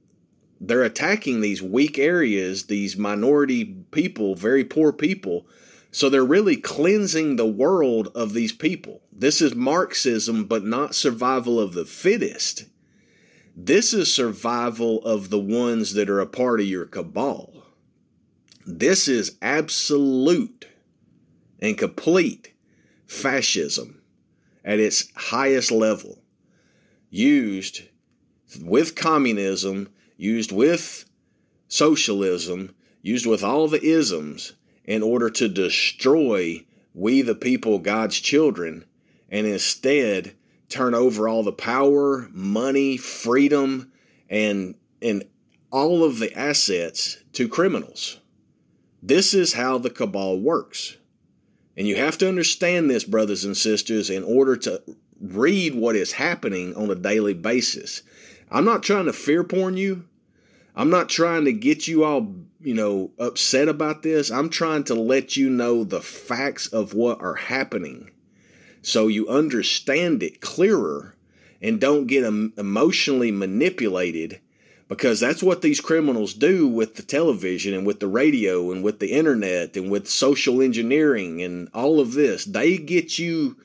they're 0.59 0.83
attacking 0.83 1.41
these 1.41 1.61
weak 1.61 1.99
areas, 1.99 2.65
these 2.65 2.97
minority 2.97 3.65
people, 3.91 4.35
very 4.35 4.65
poor 4.65 4.91
people. 4.91 5.47
So 5.91 6.09
they're 6.09 6.25
really 6.25 6.57
cleansing 6.57 7.35
the 7.35 7.47
world 7.47 8.09
of 8.13 8.33
these 8.33 8.51
people. 8.51 9.01
This 9.11 9.41
is 9.41 9.55
Marxism, 9.55 10.45
but 10.45 10.63
not 10.63 10.95
survival 10.95 11.59
of 11.59 11.73
the 11.73 11.85
fittest. 11.85 12.65
This 13.55 13.93
is 13.93 14.13
survival 14.13 15.03
of 15.03 15.29
the 15.29 15.39
ones 15.39 15.93
that 15.93 16.09
are 16.09 16.19
a 16.19 16.25
part 16.25 16.59
of 16.59 16.65
your 16.65 16.85
cabal. 16.85 17.65
This 18.65 19.07
is 19.07 19.37
absolute 19.41 20.67
and 21.59 21.77
complete 21.77 22.53
fascism 23.07 24.01
at 24.63 24.79
its 24.79 25.11
highest 25.15 25.71
level, 25.71 26.21
used 27.09 27.81
with 28.61 28.95
communism, 28.95 29.89
used 30.17 30.51
with 30.51 31.05
socialism, 31.67 32.75
used 33.01 33.25
with 33.25 33.43
all 33.43 33.67
the 33.67 33.83
isms 33.83 34.53
in 34.85 35.03
order 35.03 35.29
to 35.29 35.47
destroy 35.47 36.65
we, 36.93 37.21
the 37.21 37.35
people, 37.35 37.79
God's 37.79 38.19
children, 38.19 38.85
and 39.29 39.45
instead 39.45 40.35
turn 40.69 40.93
over 40.93 41.27
all 41.27 41.43
the 41.43 41.51
power, 41.51 42.29
money, 42.31 42.97
freedom, 42.97 43.91
and 44.29 44.75
and 45.01 45.23
all 45.71 46.03
of 46.03 46.19
the 46.19 46.33
assets 46.37 47.17
to 47.33 47.47
criminals. 47.47 48.19
This 49.01 49.33
is 49.33 49.53
how 49.53 49.77
the 49.77 49.89
cabal 49.89 50.39
works. 50.39 50.97
And 51.77 51.87
you 51.87 51.95
have 51.95 52.17
to 52.17 52.27
understand 52.27 52.89
this, 52.89 53.03
brothers 53.03 53.45
and 53.45 53.55
sisters, 53.55 54.09
in 54.09 54.23
order 54.23 54.57
to 54.57 54.81
read 55.21 55.75
what 55.75 55.95
is 55.95 56.11
happening 56.11 56.75
on 56.75 56.89
a 56.89 56.95
daily 56.95 57.33
basis. 57.33 58.03
I'm 58.51 58.65
not 58.65 58.83
trying 58.83 59.05
to 59.05 59.13
fear 59.13 59.43
porn 59.43 59.77
you. 59.77 60.05
I'm 60.75 60.89
not 60.89 61.09
trying 61.09 61.45
to 61.45 61.53
get 61.53 61.87
you 61.87 62.03
all, 62.03 62.33
you 62.59 62.73
know, 62.73 63.11
upset 63.19 63.67
about 63.67 64.01
this. 64.03 64.31
I'm 64.31 64.49
trying 64.49 64.83
to 64.85 64.95
let 64.95 65.37
you 65.37 65.49
know 65.49 65.83
the 65.83 66.01
facts 66.01 66.67
of 66.67 66.93
what 66.93 67.21
are 67.21 67.35
happening 67.35 68.11
so 68.81 69.07
you 69.07 69.27
understand 69.27 70.23
it 70.23 70.41
clearer 70.41 71.15
and 71.61 71.79
don't 71.79 72.07
get 72.07 72.23
emotionally 72.23 73.31
manipulated 73.31 74.39
because 74.87 75.19
that's 75.19 75.43
what 75.43 75.61
these 75.61 75.81
criminals 75.81 76.33
do 76.33 76.67
with 76.67 76.95
the 76.95 77.03
television 77.03 77.73
and 77.73 77.85
with 77.85 77.99
the 77.99 78.07
radio 78.07 78.71
and 78.71 78.83
with 78.83 78.99
the 78.99 79.11
internet 79.11 79.77
and 79.77 79.91
with 79.91 80.09
social 80.09 80.61
engineering 80.61 81.41
and 81.41 81.69
all 81.73 81.99
of 81.99 82.13
this. 82.13 82.45
They 82.45 82.77
get 82.77 83.19
you 83.19 83.57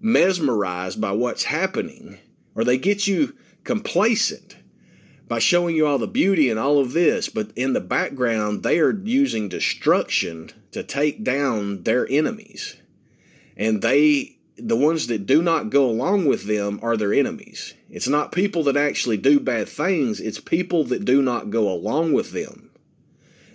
mesmerized 0.00 1.00
by 1.00 1.12
what's 1.12 1.44
happening 1.44 2.18
or 2.54 2.64
they 2.64 2.78
get 2.78 3.06
you 3.06 3.34
complacent 3.64 4.56
by 5.26 5.40
showing 5.40 5.74
you 5.74 5.84
all 5.84 5.98
the 5.98 6.06
beauty 6.06 6.48
and 6.48 6.60
all 6.60 6.78
of 6.78 6.92
this, 6.92 7.28
but 7.28 7.50
in 7.56 7.72
the 7.72 7.80
background, 7.80 8.62
they 8.62 8.78
are 8.78 8.92
using 8.92 9.48
destruction 9.48 10.50
to 10.70 10.84
take 10.84 11.24
down 11.24 11.82
their 11.82 12.06
enemies 12.08 12.76
and 13.56 13.82
they 13.82 14.36
the 14.58 14.76
ones 14.76 15.08
that 15.08 15.26
do 15.26 15.42
not 15.42 15.70
go 15.70 15.84
along 15.84 16.24
with 16.24 16.46
them 16.46 16.80
are 16.82 16.96
their 16.96 17.12
enemies. 17.12 17.74
It's 17.90 18.08
not 18.08 18.32
people 18.32 18.62
that 18.64 18.76
actually 18.76 19.18
do 19.18 19.38
bad 19.38 19.68
things, 19.68 20.20
it's 20.20 20.40
people 20.40 20.84
that 20.84 21.04
do 21.04 21.22
not 21.22 21.50
go 21.50 21.70
along 21.70 22.12
with 22.12 22.32
them. 22.32 22.70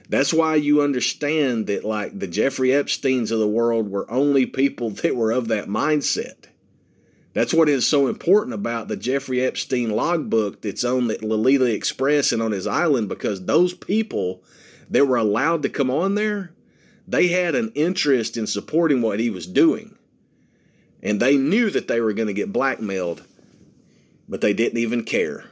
That's 0.09 0.33
why 0.33 0.55
you 0.55 0.81
understand 0.81 1.67
that, 1.67 1.85
like 1.85 2.19
the 2.19 2.27
Jeffrey 2.27 2.69
Epsteins 2.69 3.31
of 3.31 3.39
the 3.39 3.47
world, 3.47 3.89
were 3.89 4.09
only 4.11 4.45
people 4.45 4.89
that 5.01 5.15
were 5.15 5.31
of 5.31 5.47
that 5.47 5.67
mindset. 5.67 6.45
That's 7.33 7.53
what 7.53 7.69
is 7.69 7.87
so 7.87 8.07
important 8.07 8.53
about 8.53 8.89
the 8.89 8.97
Jeffrey 8.97 9.41
Epstein 9.41 9.89
logbook 9.89 10.61
that's 10.61 10.83
on 10.83 11.07
the 11.07 11.17
Lolita 11.21 11.65
Express 11.65 12.33
and 12.33 12.41
on 12.41 12.51
his 12.51 12.67
island 12.67 13.07
because 13.07 13.45
those 13.45 13.73
people 13.73 14.43
that 14.89 15.05
were 15.05 15.15
allowed 15.15 15.63
to 15.63 15.69
come 15.69 15.89
on 15.89 16.15
there, 16.15 16.51
they 17.11 17.27
had 17.27 17.55
an 17.55 17.73
interest 17.75 18.37
in 18.37 18.47
supporting 18.47 19.01
what 19.01 19.19
he 19.19 19.29
was 19.29 19.45
doing. 19.45 19.97
And 21.03 21.19
they 21.19 21.35
knew 21.35 21.69
that 21.69 21.89
they 21.89 21.99
were 21.99 22.13
going 22.13 22.29
to 22.29 22.33
get 22.33 22.53
blackmailed, 22.53 23.25
but 24.29 24.39
they 24.39 24.53
didn't 24.53 24.77
even 24.77 25.03
care. 25.03 25.43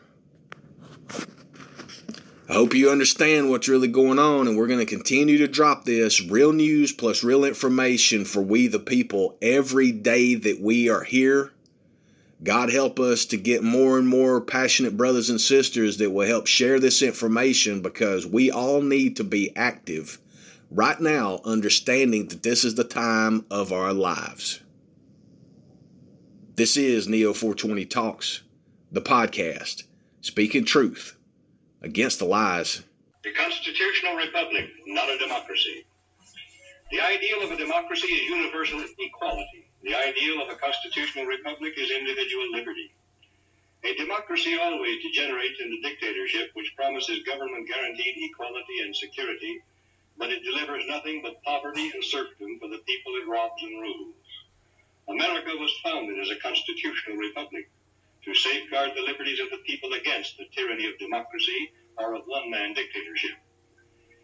I 2.47 2.53
hope 2.53 2.73
you 2.73 2.89
understand 2.89 3.49
what's 3.49 3.67
really 3.67 3.89
going 3.89 4.19
on, 4.19 4.47
and 4.47 4.57
we're 4.57 4.67
going 4.67 4.79
to 4.79 4.85
continue 4.85 5.37
to 5.39 5.47
drop 5.47 5.83
this 5.83 6.21
real 6.21 6.53
news 6.53 6.93
plus 6.93 7.23
real 7.23 7.43
information 7.43 8.23
for 8.23 8.41
we 8.41 8.67
the 8.67 8.79
people 8.79 9.37
every 9.41 9.91
day 9.91 10.35
that 10.35 10.61
we 10.61 10.89
are 10.89 11.03
here. 11.03 11.51
God 12.41 12.71
help 12.71 12.99
us 13.01 13.25
to 13.25 13.37
get 13.37 13.63
more 13.63 13.99
and 13.99 14.07
more 14.07 14.39
passionate 14.39 14.95
brothers 14.95 15.29
and 15.29 15.41
sisters 15.41 15.97
that 15.97 16.09
will 16.09 16.25
help 16.25 16.47
share 16.47 16.79
this 16.79 17.01
information 17.01 17.81
because 17.81 18.25
we 18.25 18.49
all 18.49 18.81
need 18.81 19.17
to 19.17 19.25
be 19.25 19.53
active 19.57 20.19
right 20.71 20.99
now, 20.99 21.39
understanding 21.45 22.27
that 22.27 22.43
this 22.43 22.63
is 22.63 22.75
the 22.75 22.84
time 22.84 23.45
of 23.49 23.71
our 23.71 23.93
lives. 23.93 24.62
This 26.55 26.77
is 26.77 27.08
Neo 27.08 27.34
420 27.34 27.86
Talks, 27.86 28.43
the 28.91 29.01
podcast, 29.01 29.84
speaking 30.21 30.65
truth 30.65 31.15
against 31.82 32.19
the 32.19 32.25
lies. 32.25 32.84
The 33.23 33.34
constitutional 33.34 34.15
republic, 34.15 34.65
not 34.88 35.10
a 35.10 35.17
democracy. 35.17 35.86
The 36.91 37.01
ideal 37.01 37.43
of 37.43 37.51
a 37.51 37.58
democracy 37.58 38.08
is 38.08 38.29
universal 38.29 38.84
equality. 38.97 39.69
The 39.84 39.95
ideal 39.95 40.41
of 40.41 40.49
a 40.49 40.55
constitutional 40.55 41.25
republic 41.25 41.73
is 41.77 41.91
individual 41.91 42.51
liberty. 42.51 42.91
A 43.86 43.95
democracy 43.95 44.58
always 44.62 45.01
degenerates 45.01 45.62
into 45.62 45.79
dictatorship, 45.82 46.49
which 46.53 46.75
promises 46.75 47.23
government 47.23 47.67
guaranteed 47.67 48.15
equality 48.17 48.82
and 48.84 48.93
security, 48.93 49.62
but 50.19 50.29
it 50.29 50.43
delivers 50.43 50.84
nothing 50.88 51.21
but 51.23 51.41
poverty 51.43 51.89
and 51.95 52.03
serfdom 52.03 52.60
for 52.60 52.67
the 52.67 52.84
people 52.86 53.15
it 53.15 53.27
robs 53.27 53.63
and 53.63 53.79
rules. 53.79 54.15
America 55.08 55.55
was 55.58 55.79
founded 55.82 56.19
as 56.19 56.29
a 56.29 56.43
constitutional 56.43 57.15
republic 57.15 57.71
to 58.25 58.36
safeguard 58.36 58.91
the 58.95 59.01
liberties 59.01 59.39
of 59.39 59.49
the 59.49 59.63
people 59.65 59.93
against 59.93 60.38
the 60.38 60.45
tyranny 60.51 60.86
of 60.86 60.99
democracy 60.99 61.71
or 61.97 62.13
of 62.13 62.27
one 62.27 62.51
man 62.51 62.73
dictatorship. 62.73 63.39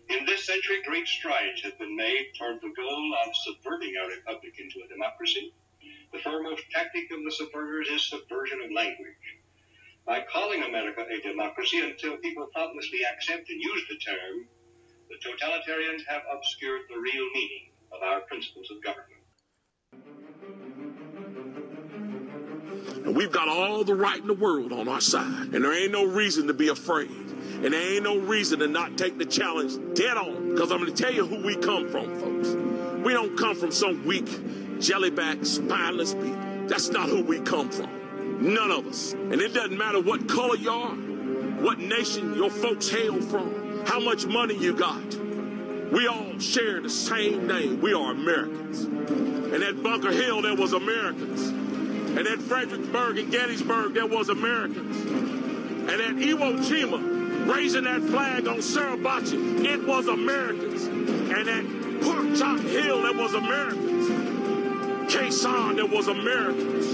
In 0.09 0.25
this 0.25 0.45
century, 0.45 0.83
great 0.85 1.07
strides 1.07 1.63
have 1.63 1.79
been 1.79 1.95
made 1.95 2.27
toward 2.37 2.61
the 2.61 2.75
goal 2.75 3.15
of 3.25 3.35
subverting 3.47 3.95
our 3.97 4.09
republic 4.09 4.53
into 4.59 4.83
a 4.83 4.91
democracy. 4.91 5.53
The 6.11 6.19
foremost 6.19 6.61
tactic 6.71 7.09
of 7.09 7.23
the 7.23 7.33
subverters 7.33 7.89
is 7.89 8.09
subversion 8.09 8.59
of 8.61 8.71
language. 8.71 9.25
By 10.05 10.21
calling 10.31 10.61
America 10.61 11.07
a 11.09 11.21
democracy 11.21 11.79
until 11.79 12.17
people 12.17 12.47
thoughtlessly 12.53 12.99
accept 13.03 13.49
and 13.49 13.61
use 13.61 13.81
the 13.89 13.97
term, 13.97 14.47
the 15.09 15.15
totalitarians 15.17 16.01
have 16.07 16.23
obscured 16.31 16.81
the 16.89 16.95
real 16.95 17.29
meaning 17.33 17.69
of 17.91 18.01
our 18.03 18.21
principles 18.21 18.69
of 18.71 18.83
government. 18.83 19.11
And 23.05 23.15
we've 23.15 23.31
got 23.31 23.47
all 23.47 23.83
the 23.83 23.93
right 23.93 24.19
in 24.19 24.27
the 24.27 24.33
world 24.33 24.73
on 24.73 24.87
our 24.87 25.01
side. 25.01 25.53
And 25.53 25.63
there 25.63 25.73
ain't 25.73 25.91
no 25.91 26.05
reason 26.05 26.47
to 26.47 26.53
be 26.53 26.69
afraid. 26.69 27.09
And 27.09 27.73
there 27.73 27.95
ain't 27.95 28.03
no 28.03 28.17
reason 28.17 28.59
to 28.59 28.67
not 28.67 28.97
take 28.97 29.17
the 29.17 29.25
challenge 29.25 29.73
dead 29.95 30.17
on. 30.17 30.53
Because 30.53 30.71
I'm 30.71 30.79
going 30.79 30.93
to 30.93 31.03
tell 31.03 31.13
you 31.13 31.25
who 31.25 31.45
we 31.45 31.55
come 31.55 31.87
from, 31.89 32.19
folks. 32.19 32.49
We 33.05 33.13
don't 33.13 33.37
come 33.37 33.55
from 33.55 33.71
some 33.71 34.05
weak, 34.05 34.25
jellyback, 34.79 35.45
spineless 35.45 36.13
people. 36.15 36.35
That's 36.67 36.89
not 36.89 37.07
who 37.07 37.23
we 37.23 37.39
come 37.41 37.69
from. 37.69 37.89
None 38.41 38.71
of 38.71 38.87
us. 38.87 39.13
And 39.13 39.39
it 39.39 39.53
doesn't 39.53 39.77
matter 39.77 40.01
what 40.01 40.27
color 40.27 40.55
you 40.55 40.71
are, 40.71 40.95
what 41.61 41.77
nation 41.79 42.33
your 42.33 42.49
folks 42.49 42.89
hail 42.89 43.21
from, 43.21 43.64
how 43.85 43.99
much 43.99 44.25
money 44.25 44.55
you 44.55 44.73
got. 44.73 45.15
We 45.91 46.07
all 46.07 46.39
share 46.39 46.81
the 46.81 46.89
same 46.89 47.47
name. 47.47 47.81
We 47.81 47.93
are 47.93 48.11
Americans. 48.11 48.81
And 48.83 49.63
at 49.63 49.81
Bunker 49.81 50.11
Hill, 50.11 50.41
there 50.41 50.55
was 50.55 50.73
Americans. 50.73 51.47
And 51.47 52.27
at 52.27 52.39
Fredericksburg 52.39 53.17
and 53.19 53.31
Gettysburg, 53.31 53.93
there 53.93 54.07
was 54.07 54.29
Americans. 54.29 54.97
And 55.05 56.01
at 56.01 56.15
Iwo 56.15 56.57
Jima, 56.59 57.53
raising 57.53 57.83
that 57.83 58.01
flag 58.01 58.47
on 58.47 58.57
Suribachi, 58.57 59.63
it 59.65 59.85
was 59.85 60.07
Americans. 60.07 60.85
And 60.85 61.47
at 61.47 62.01
Pork 62.01 62.35
Chop 62.35 62.59
Hill, 62.61 63.03
there 63.03 63.13
was 63.13 63.33
Americans. 63.33 63.85
Sanh, 65.35 65.75
there 65.75 65.85
was 65.85 66.07
Americans. 66.07 66.93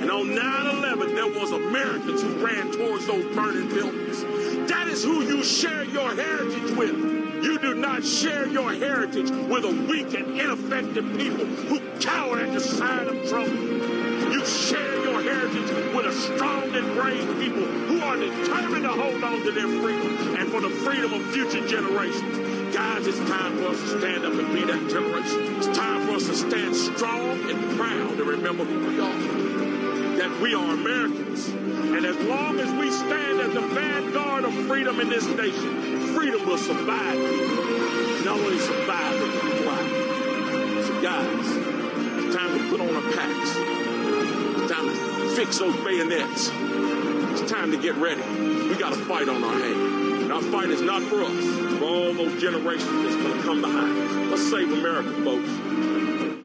And 0.00 0.10
on 0.10 0.26
9-11, 0.28 1.14
there 1.14 1.40
was 1.40 1.50
Americans 1.52 2.22
who 2.22 2.44
ran 2.44 2.70
towards 2.72 3.06
those 3.06 3.24
burning 3.34 3.68
buildings. 3.68 4.22
That 4.68 4.86
is 4.88 5.02
who 5.02 5.22
you 5.22 5.42
share 5.42 5.84
your 5.84 6.14
heritage 6.14 6.76
with. 6.76 6.90
You 7.42 7.58
do 7.58 7.74
not 7.74 8.04
share 8.04 8.46
your 8.46 8.72
heritage 8.74 9.30
with 9.30 9.64
a 9.64 9.86
weak 9.88 10.12
and 10.12 10.38
ineffective 10.38 11.06
people 11.16 11.46
who 11.46 11.80
cower 12.00 12.40
at 12.40 12.52
the 12.52 12.60
sight 12.60 13.06
of 13.06 13.28
trouble. 13.28 13.54
You 14.30 14.44
share 14.44 15.02
your 15.04 15.22
heritage 15.22 15.94
with 15.94 16.04
a 16.04 16.12
strong 16.12 16.64
and 16.74 16.94
brave 16.94 17.26
people 17.40 17.64
who 17.64 18.00
are 18.02 18.16
determined 18.16 18.82
to 18.82 18.90
hold 18.90 19.24
on 19.24 19.42
to 19.42 19.52
their 19.52 19.68
freedom 19.68 20.36
and 20.36 20.50
for 20.50 20.60
the 20.60 20.70
freedom 20.70 21.14
of 21.14 21.22
future 21.32 21.66
generations. 21.66 22.74
Guys, 22.74 23.06
it's 23.06 23.18
time 23.20 23.56
for 23.56 23.68
us 23.68 23.80
to 23.80 24.00
stand 24.00 24.26
up 24.26 24.34
and 24.34 24.52
be 24.52 24.64
that 24.66 24.90
generation. 24.90 25.56
It's 25.56 25.78
time 25.78 26.06
for 26.06 26.16
us 26.16 26.26
to 26.26 26.36
stand 26.36 26.76
strong 26.76 27.30
and 27.50 27.78
proud 27.78 28.10
and 28.10 28.20
remember 28.20 28.64
who 28.64 28.86
we 28.86 29.00
are 29.00 29.47
we 30.40 30.54
are 30.54 30.72
Americans. 30.72 31.48
And 31.48 32.06
as 32.06 32.16
long 32.26 32.60
as 32.60 32.70
we 32.72 32.90
stand 32.90 33.40
as 33.40 33.54
the 33.54 33.60
vanguard 33.60 34.44
of 34.44 34.54
freedom 34.66 35.00
in 35.00 35.08
this 35.08 35.26
nation, 35.26 36.14
freedom 36.14 36.46
will 36.46 36.58
survive 36.58 37.14
people. 37.14 37.64
Not 38.24 38.38
only 38.38 38.58
survive, 38.58 39.18
but 39.18 39.30
thrive. 39.62 40.86
So 40.86 41.02
guys, 41.02 41.46
it's 42.24 42.36
time 42.36 42.58
to 42.58 42.70
put 42.70 42.80
on 42.80 42.94
our 42.94 43.12
packs. 43.12 43.56
It's 44.60 44.72
time 44.72 44.86
to 44.86 45.36
fix 45.36 45.58
those 45.58 45.76
bayonets. 45.84 46.50
It's 46.52 47.50
time 47.50 47.70
to 47.72 47.78
get 47.78 47.96
ready. 47.96 48.22
We 48.68 48.76
got 48.76 48.92
a 48.92 48.96
fight 48.96 49.28
on 49.28 49.42
our 49.42 49.58
hands. 49.58 50.22
And 50.22 50.32
our 50.32 50.42
fight 50.42 50.68
is 50.70 50.82
not 50.82 51.02
for 51.02 51.22
us, 51.22 51.78
for 51.78 51.84
all 51.84 52.12
those 52.12 52.40
generations 52.40 53.02
that's 53.02 53.16
going 53.16 53.36
to 53.36 53.42
come 53.44 53.60
behind 53.60 53.98
us. 53.98 54.30
Let's 54.30 54.50
save 54.50 54.72
America, 54.72 55.10
folks. 55.24 55.67